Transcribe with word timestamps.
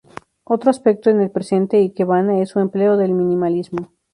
Otro 0.45 0.71
aspecto 0.71 1.11
en 1.11 1.21
el 1.21 1.29
presente 1.29 1.79
ikebana 1.79 2.39
es 2.41 2.49
su 2.49 2.59
empleo 2.59 2.97
del 2.97 3.13
minimalismo. 3.13 3.93